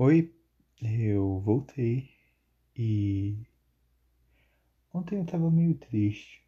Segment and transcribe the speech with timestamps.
[0.00, 0.32] Oi,
[0.80, 2.08] eu voltei
[2.76, 3.36] e
[4.94, 6.40] ontem eu tava meio triste.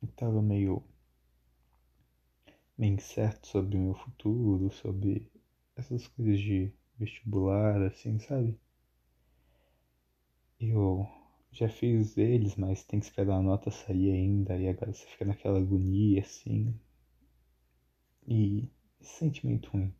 [0.00, 0.82] Eu tava meio
[2.78, 5.30] meio incerto sobre o meu futuro, sobre
[5.76, 8.58] essas coisas de vestibular, assim, sabe?
[10.58, 11.06] Eu
[11.52, 15.26] já fiz eles, mas tem que esperar a nota sair ainda, e agora você fica
[15.26, 16.74] naquela agonia, assim.
[18.26, 18.68] E
[19.02, 19.94] sentimento ruim.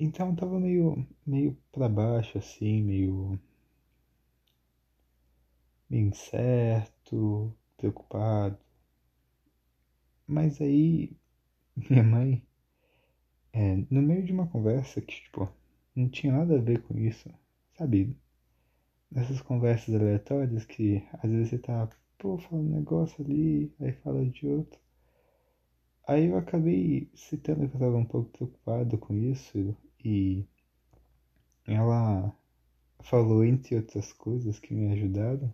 [0.00, 3.38] Então eu tava meio, meio pra baixo, assim, meio,
[5.90, 8.56] meio incerto, preocupado.
[10.24, 11.16] Mas aí,
[11.90, 12.46] minha mãe,
[13.52, 15.48] é, no meio de uma conversa que, tipo,
[15.96, 17.28] não tinha nada a ver com isso,
[17.76, 18.16] sabe?
[19.10, 21.88] Nessas conversas aleatórias que às vezes você tá,
[22.18, 24.80] pô, falando um negócio ali, aí fala de outro.
[26.08, 30.46] Aí eu acabei citando que eu tava um pouco preocupado com isso e
[31.66, 32.34] ela
[33.00, 35.52] falou, entre outras coisas que me ajudaram,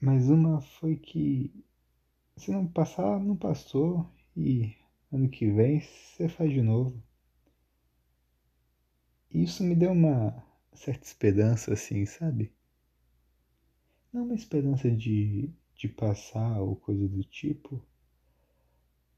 [0.00, 1.64] mas uma foi que
[2.36, 4.74] se não passar, não passou e
[5.12, 7.00] ano que vem você faz de novo.
[9.30, 10.44] E isso me deu uma
[10.74, 12.52] certa esperança, assim, sabe?
[14.12, 17.82] Não uma esperança de, de passar ou coisa do tipo,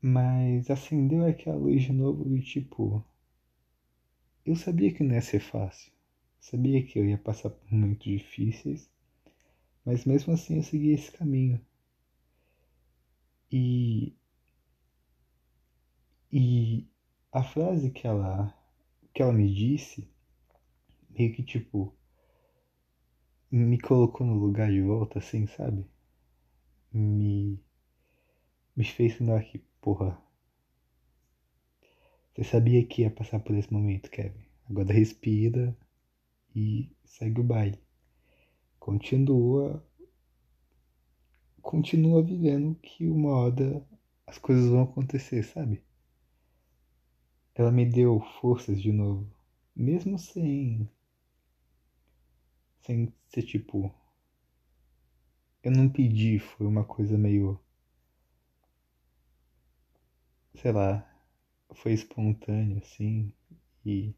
[0.00, 3.04] mas acendeu aquela luz de novo do tipo,
[4.46, 5.92] eu sabia que não ia ser fácil.
[6.40, 8.88] Sabia que eu ia passar por momentos difíceis,
[9.84, 11.60] mas mesmo assim eu segui esse caminho.
[13.50, 14.14] E
[16.30, 16.86] e
[17.32, 18.52] a frase que ela
[19.14, 20.06] que ela me disse
[21.08, 21.94] meio que tipo
[23.50, 25.86] me colocou no lugar de volta assim, sabe?
[26.92, 27.58] Me
[28.76, 30.16] me fez lembrar que, porra,
[32.34, 34.44] você sabia que ia passar por esse momento, Kevin.
[34.68, 35.76] Agora respira
[36.54, 37.78] e segue o baile.
[38.80, 39.86] Continua.
[41.62, 43.86] Continua vivendo que uma hora
[44.26, 45.80] as coisas vão acontecer, sabe?
[47.54, 49.30] Ela me deu forças de novo.
[49.74, 50.90] Mesmo sem.
[52.80, 53.94] Sem ser tipo.
[55.62, 57.60] Eu não pedi, foi uma coisa meio.
[60.56, 61.13] Sei lá,
[61.74, 63.32] foi espontâneo, assim,
[63.84, 64.14] e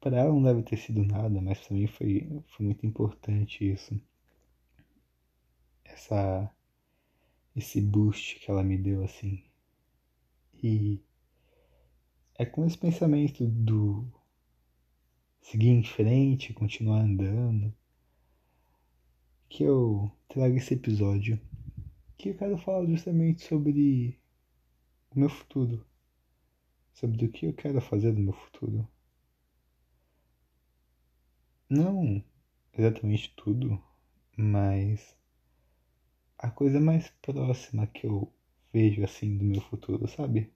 [0.00, 4.00] para ela não deve ter sido nada, mas para mim foi, foi muito importante isso.
[5.84, 6.52] Essa,
[7.54, 9.44] esse boost que ela me deu, assim.
[10.62, 11.00] E
[12.36, 14.04] é com esse pensamento do
[15.40, 17.72] seguir em frente, continuar andando,
[19.48, 21.40] que eu trago esse episódio.
[22.18, 24.18] Que eu quero falar justamente sobre
[25.10, 25.84] o meu futuro
[26.92, 28.88] sobre o que eu quero fazer no meu futuro.
[31.68, 32.22] Não
[32.72, 33.82] exatamente tudo,
[34.36, 35.16] mas
[36.38, 38.32] a coisa mais próxima que eu
[38.72, 40.52] vejo assim do meu futuro, sabe?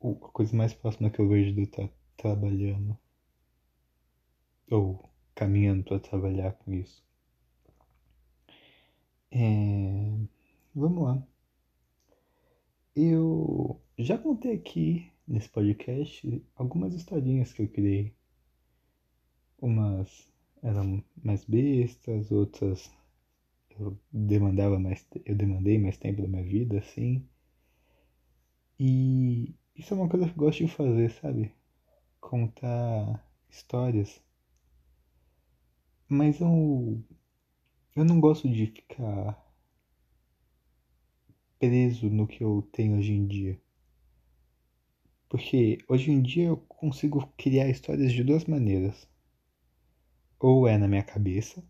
[0.00, 2.98] A coisa mais próxima que eu vejo eu estar trabalhando
[4.70, 7.02] ou caminhando para trabalhar com isso.
[9.30, 10.18] É...
[10.74, 11.22] Vamos lá.
[12.94, 13.61] Eu
[14.02, 18.14] já contei aqui nesse podcast algumas historinhas que eu criei.
[19.60, 20.28] Umas
[20.62, 22.90] eram mais bestas, outras
[23.78, 27.26] eu demandava mais, eu demandei mais tempo da minha vida, assim.
[28.78, 31.52] E isso é uma coisa que eu gosto de fazer, sabe?
[32.20, 34.20] Contar histórias.
[36.08, 37.02] Mas eu
[37.94, 39.38] eu não gosto de ficar
[41.58, 43.61] preso no que eu tenho hoje em dia.
[45.32, 49.08] Porque hoje em dia eu consigo criar histórias de duas maneiras.
[50.38, 51.64] Ou é na minha cabeça,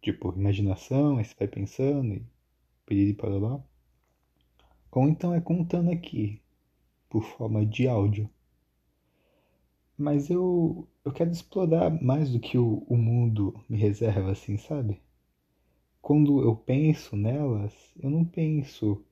[0.00, 2.24] tipo, imaginação, aí você vai pensando e
[2.86, 3.60] piriri lá.
[4.92, 6.40] Ou então é contando aqui,
[7.10, 8.30] por forma de áudio.
[9.98, 15.02] Mas eu, eu quero explorar mais do que o, o mundo me reserva, assim, sabe?
[16.00, 19.04] quando eu penso nelas, eu não penso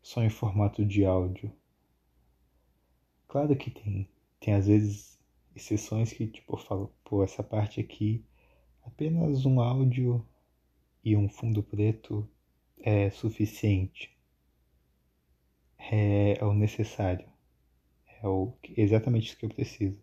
[0.00, 1.52] só em formato de áudio.
[3.32, 4.06] Claro que tem,
[4.38, 5.18] tem às vezes
[5.56, 8.22] exceções que tipo eu falo, pô, essa parte aqui
[8.84, 10.22] apenas um áudio
[11.02, 12.28] e um fundo preto
[12.78, 14.14] é suficiente.
[15.78, 17.26] É, é o necessário.
[18.22, 19.98] É o, exatamente isso que eu preciso.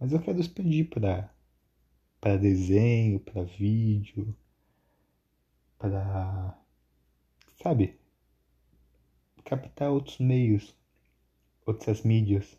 [0.00, 1.30] Mas eu quero expandir para
[2.18, 4.34] para desenho, para vídeo,
[5.78, 6.58] para,
[7.62, 8.00] sabe,
[9.44, 10.74] captar outros meios
[11.66, 12.58] outras mídias,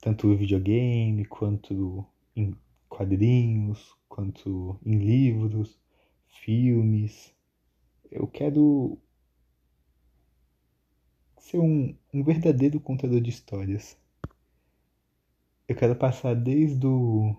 [0.00, 2.06] tanto videogame quanto
[2.36, 2.54] em
[2.88, 5.78] quadrinhos, quanto em livros,
[6.28, 7.34] filmes.
[8.10, 8.98] Eu quero
[11.38, 13.96] ser um, um verdadeiro contador de histórias.
[15.68, 17.36] Eu quero passar desde o.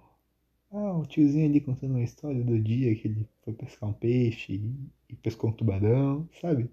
[0.72, 4.54] Ah, o tiozinho ali contando uma história do dia que ele foi pescar um peixe
[4.54, 6.70] e, e pescou um tubarão, sabe?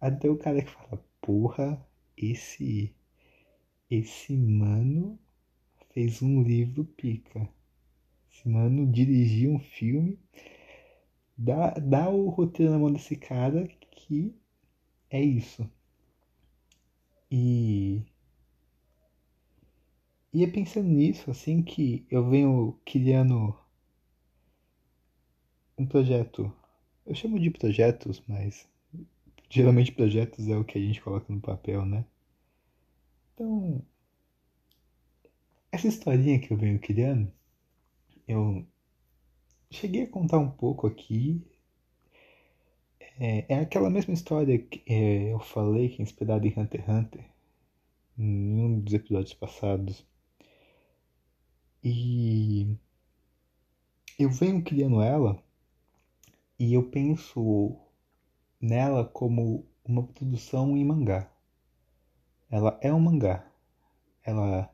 [0.00, 1.84] Até o cara que fala, porra,
[2.16, 2.94] esse.
[3.90, 5.18] Esse mano
[5.92, 7.48] fez um livro pica.
[8.30, 10.18] Esse mano dirigiu um filme.
[11.36, 14.34] Dá, dá o roteiro na mão desse cara que
[15.10, 15.68] é isso.
[17.30, 18.02] E.
[20.32, 23.56] E é pensando nisso, assim, que eu venho criando
[25.78, 26.52] um projeto.
[27.06, 28.68] Eu chamo de projetos, mas
[29.48, 32.04] geralmente projetos é o que a gente coloca no papel, né?
[33.36, 33.82] Então,
[35.70, 37.30] essa historinha que eu venho criando,
[38.26, 38.66] eu
[39.70, 41.42] cheguei a contar um pouco aqui.
[43.18, 46.88] É, é aquela mesma história que é, eu falei que é inspirada em Hunter x
[46.88, 47.24] Hunter,
[48.18, 50.02] em um dos episódios passados.
[51.84, 52.74] E
[54.18, 55.42] eu venho criando ela
[56.58, 57.76] e eu penso
[58.58, 61.35] nela como uma produção em mangá.
[62.50, 63.50] Ela é um mangá.
[64.22, 64.72] Ela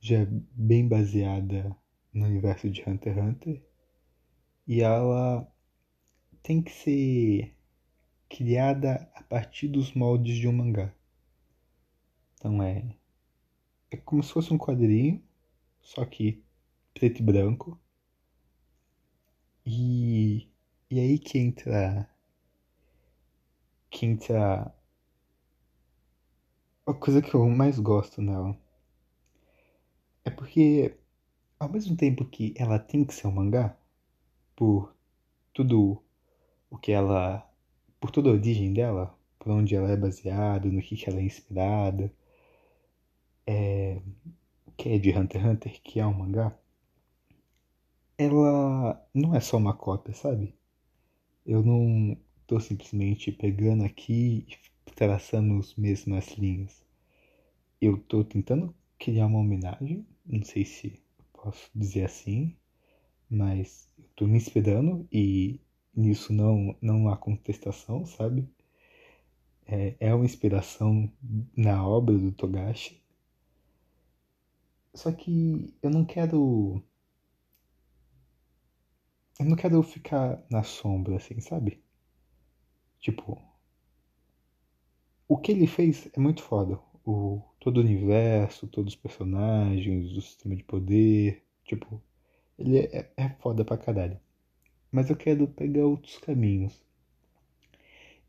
[0.00, 1.76] já é bem baseada
[2.12, 3.62] no universo de Hunter x Hunter
[4.66, 5.50] e ela
[6.42, 7.56] tem que ser
[8.28, 10.94] criada a partir dos moldes de um mangá.
[12.36, 12.96] Então é
[13.90, 15.22] é como se fosse um quadrinho,
[15.80, 16.42] só que
[16.92, 17.80] preto e branco.
[19.64, 20.48] E,
[20.90, 22.08] e aí que entra
[23.88, 24.74] que entra
[26.86, 28.56] a coisa que eu mais gosto nela.
[30.24, 30.96] É porque
[31.58, 33.76] ao mesmo tempo que ela tem que ser um mangá,
[34.56, 34.94] por
[35.52, 36.02] tudo
[36.70, 37.48] o que ela.
[38.00, 41.24] por toda a origem dela, por onde ela é baseada, no que, que ela é
[41.24, 42.12] inspirada,
[43.46, 44.00] é,
[44.76, 46.56] que é de Hunter x Hunter, que é um mangá,
[48.18, 50.54] ela não é só uma cópia, sabe?
[51.46, 52.16] Eu não
[52.46, 56.84] tô simplesmente pegando aqui e traçando as mesmas linhas.
[57.80, 61.02] Eu tô tentando criar uma homenagem, não sei se
[61.32, 62.56] posso dizer assim,
[63.28, 65.60] mas tô me inspirando e
[65.94, 68.48] nisso não, não há contestação, sabe?
[69.66, 71.10] É, é uma inspiração
[71.56, 73.02] na obra do Togashi.
[74.94, 76.82] Só que eu não quero.
[79.38, 81.82] Eu não quero ficar na sombra, assim, sabe?
[83.00, 83.53] Tipo.
[85.34, 86.78] O que ele fez é muito foda.
[87.04, 91.44] O, todo o universo, todos os personagens, o sistema de poder.
[91.64, 92.00] Tipo,
[92.56, 94.20] ele é, é foda pra caralho.
[94.92, 96.80] Mas eu quero pegar outros caminhos.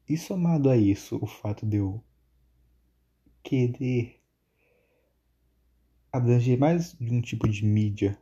[0.09, 2.03] E somado a isso, o fato de eu
[3.43, 4.19] querer
[6.11, 8.17] abranger mais de um tipo de mídia,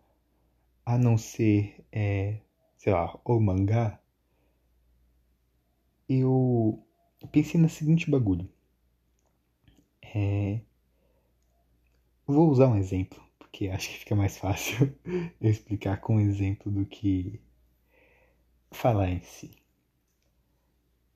[0.86, 2.42] a não ser, é,
[2.76, 3.98] sei lá, o mangá,
[6.10, 6.86] eu
[7.32, 8.53] pensei no seguinte bagulho.
[10.16, 10.62] É,
[12.28, 13.22] vou usar um exemplo
[13.54, 14.92] porque acho que fica mais fácil
[15.40, 17.40] eu explicar com um exemplo do que
[18.72, 19.52] falar em si.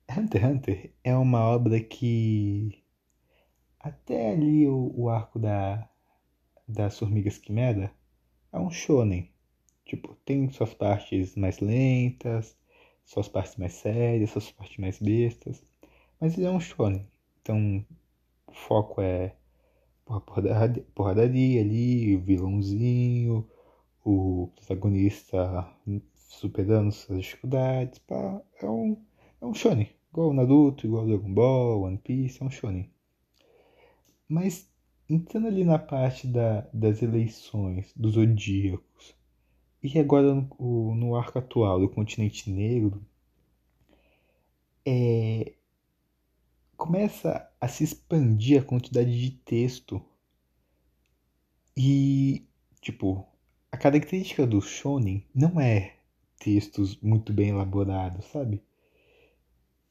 [0.08, 2.82] Hunter x Hunter é uma obra que
[3.80, 5.88] até ali o, o arco da,
[6.66, 7.92] das formigas quimera
[8.52, 9.28] é um shonen.
[9.84, 12.56] Tipo, tem suas partes mais lentas,
[13.04, 15.64] suas partes mais sérias, suas partes mais bestas,
[16.20, 17.04] mas ele é um shonen.
[17.42, 17.84] Então,
[18.48, 19.34] o foco é
[20.94, 23.48] porradaria, ali, o vilãozinho,
[24.04, 25.68] o protagonista
[26.14, 27.98] superando suas dificuldades.
[28.00, 28.96] Pá, é um,
[29.40, 29.88] é um shonen.
[30.10, 32.90] Igual Naruto, igual Dragon Ball, One Piece, é um shonen.
[34.28, 34.70] Mas
[35.08, 39.14] entrando ali na parte da, das eleições, dos zodíacos,
[39.82, 43.02] e agora no, no arco atual do continente negro,
[44.84, 45.54] é,
[46.78, 50.00] começa a se expandir a quantidade de texto.
[51.76, 52.46] E,
[52.80, 53.26] tipo,
[53.70, 55.96] a característica do shonen não é
[56.38, 58.62] textos muito bem elaborados, sabe?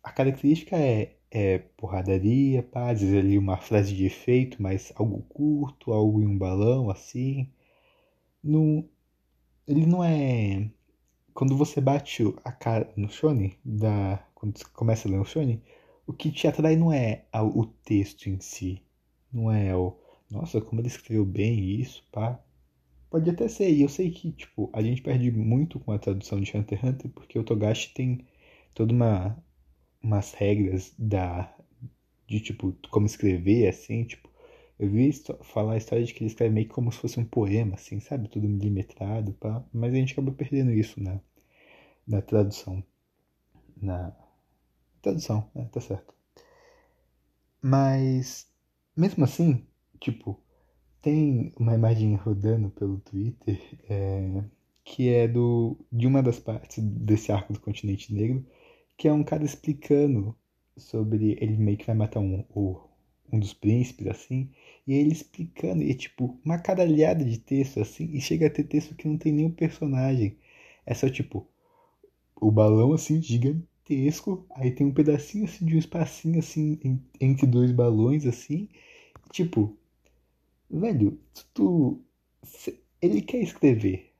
[0.01, 5.21] A característica é, é porradaria, pá, às vezes ali uma frase de efeito, mas algo
[5.23, 7.51] curto, algo em um balão, assim.
[8.41, 8.87] Não,
[9.67, 10.69] ele não é...
[11.33, 15.61] Quando você bate a cara no shonen, da, quando você começa a ler o shonen,
[16.07, 18.81] o que te atrai não é o texto em si,
[19.31, 19.95] não é o,
[20.31, 22.41] nossa, como ele escreveu bem isso, pá.
[23.09, 26.41] Pode até ser, e eu sei que, tipo, a gente perde muito com a tradução
[26.41, 28.25] de Hunter x Hunter, porque o Togashi tem
[28.73, 29.37] toda uma
[30.01, 31.53] umas regras da
[32.27, 34.29] de tipo como escrever assim, tipo,
[34.79, 35.11] eu vi
[35.43, 37.99] falar a história de que ele escreve meio que como se fosse um poema, assim,
[37.99, 38.29] sabe?
[38.29, 39.63] Tudo milimetrado, pá.
[39.73, 41.19] Mas a gente acabou perdendo isso na,
[42.07, 42.83] na tradução.
[43.81, 44.15] Na
[45.01, 46.13] tradução, é, tá certo.
[47.61, 48.47] Mas,
[48.95, 49.65] mesmo assim,
[49.99, 50.39] tipo,
[51.01, 54.43] tem uma imagem rodando pelo Twitter é,
[54.83, 58.45] que é do de uma das partes desse arco do continente negro,
[58.97, 60.35] que é um cara explicando
[60.77, 62.45] sobre ele meio que vai matar um,
[63.31, 64.49] um dos príncipes, assim,
[64.85, 68.63] e ele explicando, e é tipo, uma caralhada de texto, assim, e chega a ter
[68.63, 70.37] texto que não tem nenhum personagem.
[70.85, 71.47] É só tipo,
[72.35, 73.19] o balão assim,
[73.87, 78.69] gigantesco, aí tem um pedacinho assim de um espacinho assim entre dois balões, assim,
[79.31, 79.77] tipo,
[80.69, 81.19] velho,
[81.53, 82.01] tu.
[83.01, 84.11] Ele quer escrever.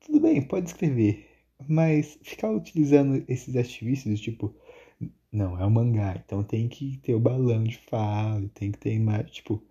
[0.00, 1.28] Tudo bem, pode escrever.
[1.68, 4.54] Mas ficar utilizando esses artifícios, tipo,
[5.32, 8.94] não, é um mangá, então tem que ter o balão de fala, tem que ter
[8.94, 9.62] imagem, tipo,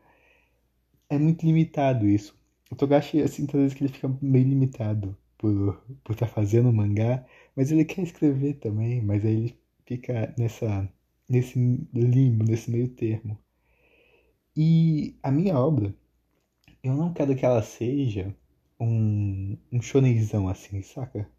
[1.10, 2.36] é muito limitado isso.
[2.72, 7.26] O Togashi, assim, vezes que ele fica meio limitado por por estar tá fazendo mangá,
[7.55, 10.89] mas ele quer escrever também, mas aí ele fica nessa
[11.29, 11.57] nesse
[11.93, 13.38] limbo, nesse meio termo.
[14.55, 15.95] E a minha obra,
[16.83, 18.36] eu não quero que ela seja
[18.79, 21.29] um, um shonenzão assim, saca?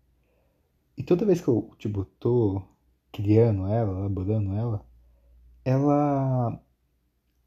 [0.97, 2.63] E toda vez que eu, tipo, tô
[3.13, 4.87] criando ela, elaborando ela,
[5.65, 6.61] ela.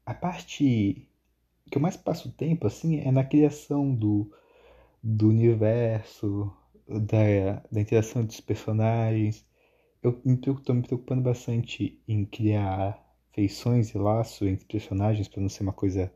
[0.06, 1.08] A parte
[1.70, 4.32] que eu mais passo tempo, assim, é na criação do,
[5.02, 6.52] do universo,
[6.88, 9.44] da, da interação dos personagens.
[10.02, 15.62] Eu estou me preocupando bastante em criar feições e laços entre personagens para não ser
[15.62, 16.12] uma coisa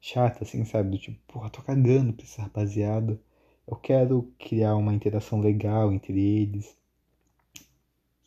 [0.00, 0.90] chata, assim, sabe?
[0.90, 3.20] Do tipo, porra, tô cagando pra essa rapaziada.
[3.66, 6.76] Eu quero criar uma interação legal entre eles.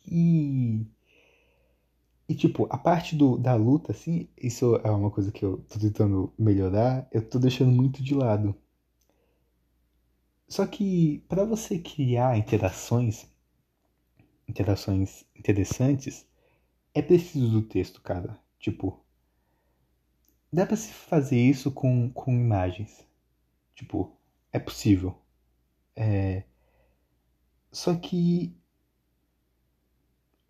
[0.06, 0.86] E.
[2.28, 5.78] E, tipo, a parte do, da luta, assim, isso é uma coisa que eu tô
[5.80, 8.54] tentando melhorar, eu tô deixando muito de lado.
[10.50, 13.24] Só que, para você criar interações,
[14.48, 16.26] interações interessantes,
[16.92, 18.36] é preciso do texto, cara.
[18.58, 19.00] Tipo,
[20.52, 23.06] dá pra se fazer isso com, com imagens.
[23.76, 24.12] Tipo,
[24.52, 25.16] é possível.
[25.94, 26.42] É...
[27.70, 28.52] Só que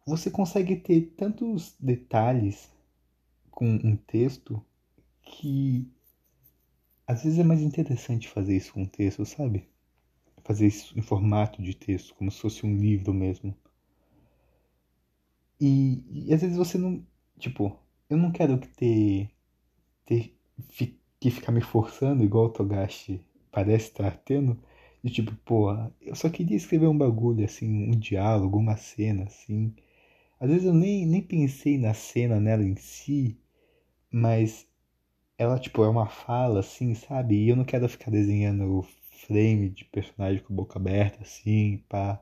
[0.07, 2.71] você consegue ter tantos detalhes
[3.51, 4.65] com um texto
[5.23, 5.87] que
[7.07, 9.69] às vezes é mais interessante fazer isso com um texto, sabe?
[10.51, 13.55] Fazer isso em formato de texto, como se fosse um livro mesmo.
[15.61, 17.07] E, e às vezes você não.
[17.39, 17.79] Tipo,
[18.09, 19.31] eu não quero ter.
[20.07, 20.35] ter
[21.21, 23.21] que ficar me forçando igual o Togashi
[23.53, 24.61] parece estar tendo.
[25.05, 29.73] De tipo, pô, eu só queria escrever um bagulho, assim, um diálogo, uma cena, assim.
[30.41, 33.39] Às vezes eu nem, nem pensei na cena nela em si,
[34.13, 34.67] mas
[35.39, 37.37] ela, tipo, é uma fala, assim, sabe?
[37.37, 38.87] E eu não quero ficar desenhando
[39.27, 42.21] frame de personagem com a boca aberta, assim, pá.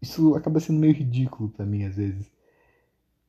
[0.00, 2.30] Isso acaba sendo meio ridículo para mim, às vezes.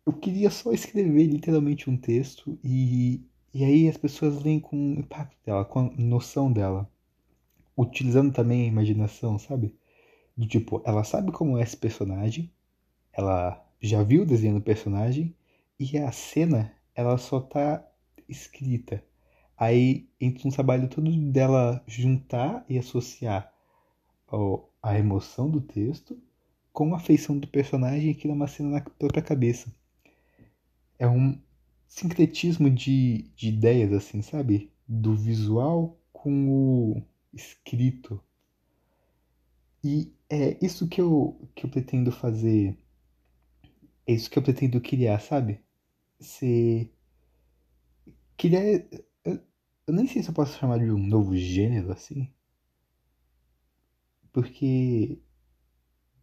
[0.06, 3.22] Eu queria só escrever literalmente um texto e,
[3.54, 6.90] e aí as pessoas leem com o impacto dela, com a noção dela.
[7.78, 9.76] Utilizando também a imaginação, sabe?
[10.36, 12.52] Do tipo, ela sabe como é esse personagem,
[13.14, 15.36] ela já viu o desenho do personagem
[15.80, 17.86] e a cena ela só tá
[18.28, 19.04] escrita.
[19.62, 23.54] Aí entra um trabalho todo dela juntar e associar
[24.28, 26.20] ó, a emoção do texto
[26.74, 29.72] com a feição do personagem e criar uma cena na própria cabeça.
[30.98, 31.40] É um
[31.88, 34.72] sincretismo de, de ideias, assim, sabe?
[34.88, 37.04] Do visual com o
[37.34, 38.20] escrito.
[39.84, 42.78] E é isso que eu, que eu pretendo fazer
[44.12, 45.60] é isso que eu pretendo criar, sabe?
[46.20, 46.92] Ser.
[48.38, 48.84] Criar.
[49.92, 52.32] Eu, nem sei se eu posso chamar de um novo gênero assim.
[54.32, 55.20] Porque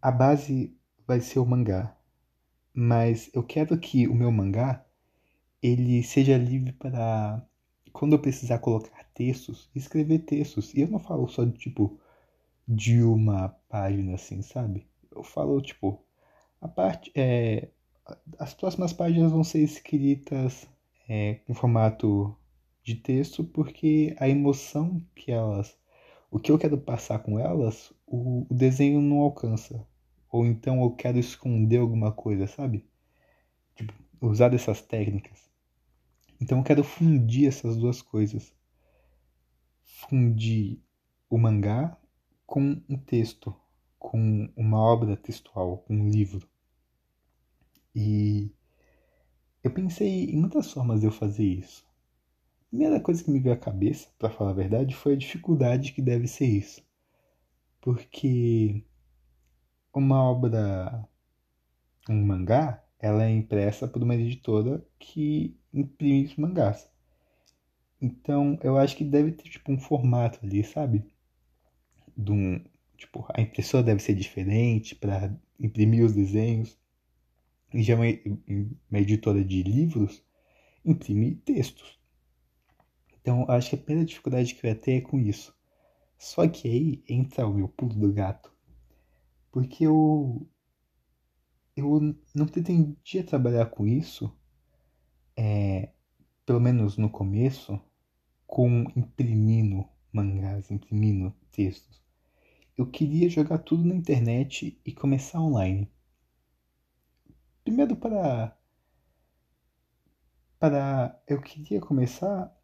[0.00, 0.74] a base
[1.06, 1.94] vai ser o mangá.
[2.72, 4.86] Mas eu quero que o meu mangá
[5.62, 7.46] ele seja livre para
[7.92, 10.72] quando eu precisar colocar textos, escrever textos.
[10.72, 12.00] E eu não falo só de tipo
[12.66, 14.88] de uma página assim, sabe?
[15.14, 16.02] Eu falo tipo
[16.58, 17.68] a parte é,
[18.38, 20.66] as próximas páginas vão ser escritas
[21.06, 22.34] é, em formato
[22.88, 25.76] de texto porque a emoção que elas,
[26.30, 29.86] o que eu quero passar com elas, o, o desenho não alcança.
[30.32, 32.86] Ou então eu quero esconder alguma coisa, sabe?
[33.76, 35.50] Tipo, usar dessas técnicas.
[36.40, 38.54] Então eu quero fundir essas duas coisas.
[39.84, 40.80] fundir
[41.28, 41.98] o mangá
[42.46, 43.54] com um texto,
[43.98, 46.48] com uma obra textual, com um livro.
[47.94, 48.50] E
[49.62, 51.87] eu pensei em muitas formas de eu fazer isso.
[52.68, 56.02] Primeira coisa que me veio à cabeça, para falar a verdade, foi a dificuldade que
[56.02, 56.82] deve ser isso.
[57.80, 58.84] Porque
[59.94, 61.08] uma obra,
[62.08, 66.90] um mangá, ela é impressa por uma editora que imprime os mangás.
[68.00, 71.04] Então, eu acho que deve ter tipo um formato ali, sabe?
[72.16, 72.62] De um,
[72.96, 76.78] tipo, a impressora deve ser diferente para imprimir os desenhos.
[77.72, 78.04] E já uma,
[78.90, 80.22] uma editora de livros
[80.84, 81.97] imprime textos.
[83.28, 85.54] Então, eu acho que a primeira dificuldade que eu ia ter é com isso.
[86.18, 88.50] Só que aí entra o meu pulo do gato.
[89.52, 90.48] Porque eu
[91.76, 94.34] eu não pretendia trabalhar com isso,
[95.36, 95.90] é,
[96.46, 97.78] pelo menos no começo,
[98.46, 102.02] com imprimindo mangás, imprimindo textos.
[102.78, 105.92] Eu queria jogar tudo na internet e começar online.
[107.62, 108.56] Primeiro para
[110.58, 112.57] para eu queria começar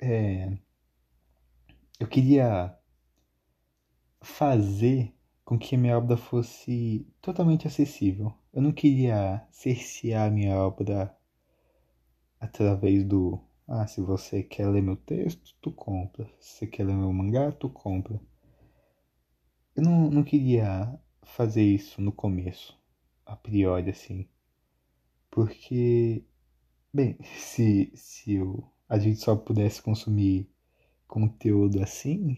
[0.00, 0.58] é,
[1.98, 2.76] eu queria
[4.22, 5.14] fazer
[5.44, 8.32] com que a minha obra fosse totalmente acessível.
[8.52, 11.16] Eu não queria cercear minha obra
[12.40, 16.28] através do ah, se você quer ler meu texto, tu compra.
[16.40, 18.20] Se você quer ler meu mangá, tu compra.
[19.76, 22.76] Eu não, não queria fazer isso no começo,
[23.24, 24.28] a priori, assim.
[25.30, 26.24] Porque,
[26.92, 30.50] bem, se, se eu, a gente só pudesse consumir
[31.06, 32.36] conteúdo assim,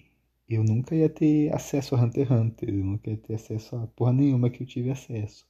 [0.49, 3.87] eu nunca ia ter acesso a Hunter x Hunter, eu nunca ia ter acesso a
[3.89, 5.47] porra nenhuma que eu tive acesso.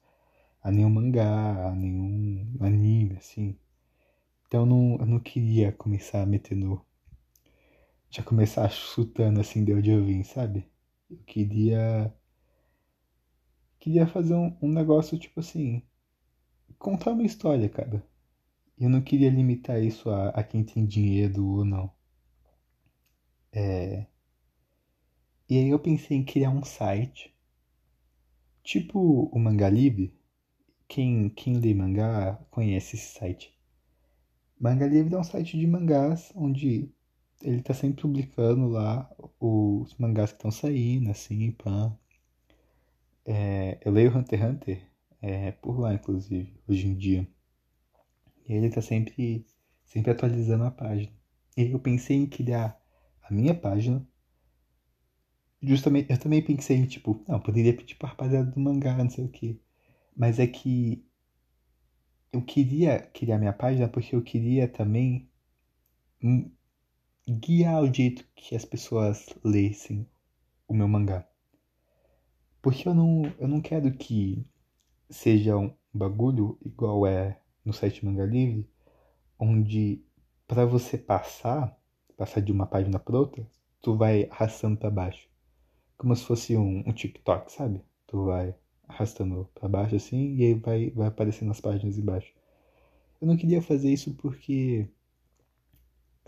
[0.62, 3.58] A nenhum mangá, a nenhum anime, assim.
[4.46, 6.80] Então eu não, eu não queria começar metendo.
[8.10, 10.70] Já começar chutando assim de onde eu vim, sabe?
[11.10, 12.14] Eu queria.
[13.80, 15.82] Queria fazer um, um negócio tipo assim.
[16.78, 18.04] Contar uma história, cara.
[18.78, 21.92] Eu não queria limitar isso a, a quem tem dinheiro ou não.
[23.52, 24.06] É
[25.52, 27.30] e aí eu pensei em criar um site,
[28.62, 28.98] tipo
[29.30, 30.18] o Manga Livre.
[30.88, 33.54] Quem, quem lê mangá conhece esse site.
[34.58, 36.90] Manga Livre é um site de mangás onde
[37.42, 41.94] ele tá sempre publicando lá os mangás que estão saindo, assim, pã.
[43.26, 44.82] É, eu leio Hunter x Hunter
[45.20, 47.28] é, por lá, inclusive, hoje em dia.
[48.48, 49.46] E ele tá sempre,
[49.84, 51.12] sempre atualizando a página.
[51.56, 52.80] E eu pensei em criar
[53.22, 54.06] a minha página
[55.62, 59.28] justamente, eu também pensei tipo, não, poderia pedir pra rapaziada do mangá, não sei o
[59.28, 59.58] quê.
[60.16, 61.06] Mas é que
[62.32, 65.30] eu queria criar minha página porque eu queria também
[67.28, 70.08] guiar o jeito que as pessoas lessem
[70.66, 71.26] o meu mangá.
[72.60, 74.46] Porque eu não, eu não quero que
[75.10, 78.68] seja um bagulho igual é no site Manga Livre,
[79.38, 80.02] onde
[80.46, 81.76] para você passar,
[82.16, 83.46] passar de uma página para outra,
[83.80, 85.32] tu vai arrastando para baixo
[86.02, 87.80] como se fosse um, um TikTok, sabe?
[88.08, 88.52] Tu vai
[88.88, 92.34] arrastando para baixo assim e aí vai, vai aparecendo as páginas embaixo.
[93.20, 94.88] Eu não queria fazer isso porque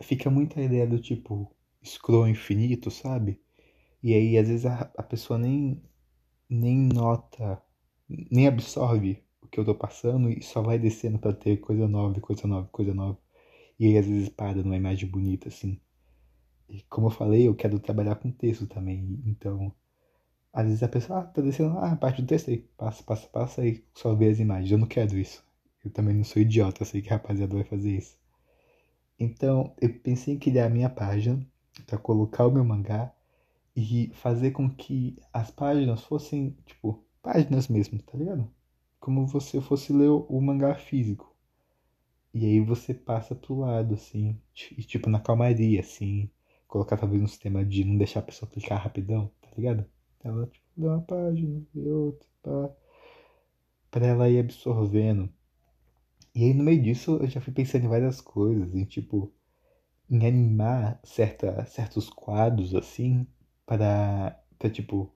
[0.01, 1.51] fica muita ideia do tipo
[1.85, 3.41] scroll infinito, sabe?
[4.01, 5.83] E aí às vezes a, a pessoa nem,
[6.49, 7.61] nem nota,
[8.09, 12.47] nem absorve que eu tô passando e só vai descendo para ter coisa nova, coisa
[12.47, 13.19] nova, coisa nova.
[13.79, 15.81] E aí às vezes para numa imagem bonita assim.
[16.69, 19.23] E como eu falei, eu quero trabalhar com texto também.
[19.27, 19.73] Então,
[20.53, 23.67] às vezes a pessoa, ah, tá descendo, ah, parte do texto aí, passa, passa, passa
[23.67, 24.71] e só vê as imagens.
[24.71, 25.45] Eu não quero isso.
[25.85, 28.17] Eu também não sou idiota, eu sei que a rapaziada vai fazer isso.
[29.19, 31.45] Então, eu pensei em criar a minha página
[31.87, 33.13] para colocar o meu mangá
[33.77, 38.49] e fazer com que as páginas fossem, tipo, páginas mesmo, tá ligado?
[39.05, 41.31] Como você fosse ler o mangá físico.
[42.33, 44.41] E aí você passa pro lado, assim,
[44.79, 46.31] e, tipo, na calmaria, assim,
[46.67, 49.85] colocar talvez um sistema de não deixar a pessoa clicar rapidão, tá ligado?
[50.25, 52.71] Ela tipo, dá uma página, e outra, pá.
[53.91, 55.29] Pra ela ir absorvendo.
[56.35, 59.31] E aí no meio disso eu já fui pensando em várias coisas, em tipo,
[60.11, 63.27] em animar certa, certos quadros assim,
[63.67, 65.15] para, para tipo,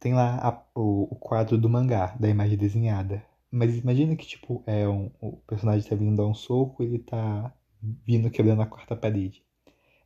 [0.00, 3.24] tem lá a, o, o quadro do mangá, da imagem desenhada.
[3.50, 7.54] Mas imagina que, tipo, é um, o personagem tá vindo dar um soco ele tá
[7.82, 9.44] vindo quebrando a quarta parede.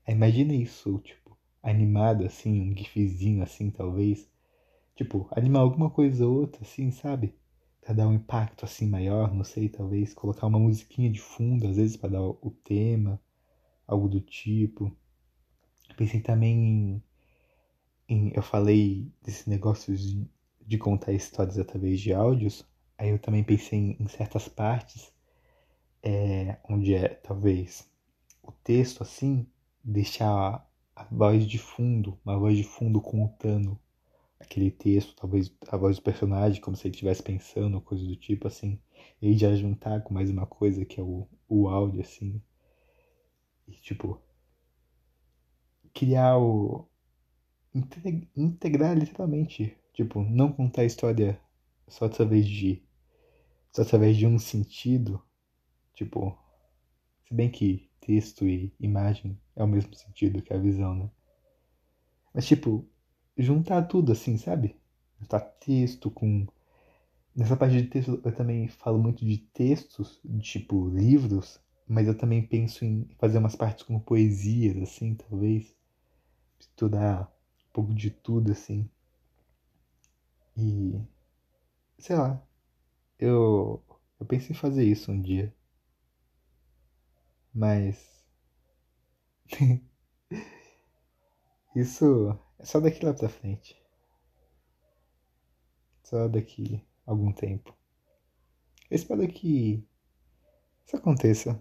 [0.09, 4.29] Imagina isso, tipo, animado assim, um gifzinho assim, talvez.
[4.97, 7.35] Tipo, animar alguma coisa ou outra, assim, sabe?
[7.81, 11.77] Pra dar um impacto assim maior, não sei, talvez colocar uma musiquinha de fundo, às
[11.77, 13.21] vezes para dar o tema,
[13.87, 14.97] algo do tipo.
[15.97, 17.03] Pensei também em,
[18.09, 20.27] em eu falei desse negócio de,
[20.61, 22.65] de contar histórias através de áudios.
[22.99, 25.13] Aí eu também pensei em, em certas partes
[26.03, 27.91] é, onde é talvez
[28.43, 29.47] o texto assim
[29.83, 33.79] deixar a voz de fundo, uma voz de fundo contando
[34.39, 38.47] aquele texto, talvez a voz do personagem, como se ele estivesse pensando, coisa do tipo,
[38.47, 38.79] assim.
[39.21, 42.41] E já juntar com mais uma coisa que é o, o áudio, assim.
[43.67, 44.21] E, tipo,
[45.93, 46.89] criar o.
[48.37, 49.77] integrar literalmente.
[49.93, 51.41] Tipo, não contar a história
[51.89, 52.83] só através de.
[53.73, 55.23] só através de um sentido.
[55.95, 56.37] Tipo,
[57.25, 61.11] se bem que texto e imagem é o mesmo sentido que a visão, né?
[62.33, 62.87] Mas, tipo,
[63.37, 64.77] juntar tudo assim, sabe?
[65.21, 66.47] Juntar texto com.
[67.35, 72.47] Nessa parte de texto eu também falo muito de textos, tipo livros, mas eu também
[72.47, 75.75] penso em fazer umas partes como poesias, assim, talvez.
[76.61, 77.34] Estudar
[77.75, 78.89] pouco de tudo, assim.
[80.57, 80.99] E.
[81.99, 82.41] Sei lá.
[83.19, 83.83] Eu.
[84.19, 85.55] Eu penso em fazer isso um dia.
[87.53, 88.25] Mas.
[91.75, 93.77] isso é só daqui lá pra frente.
[96.05, 97.77] Só daqui algum tempo.
[98.89, 99.85] Eu espero que
[100.87, 101.61] isso aconteça.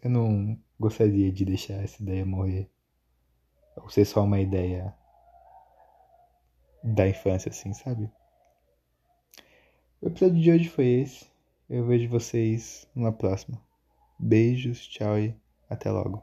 [0.00, 2.70] Eu não gostaria de deixar essa ideia morrer.
[3.76, 4.96] Ou ser só uma ideia
[6.84, 8.10] da infância, assim, sabe?
[10.02, 11.26] O episódio de hoje foi esse.
[11.68, 13.58] Eu vejo vocês numa próxima.
[14.18, 15.34] Beijos, tchau e
[15.68, 16.22] até logo.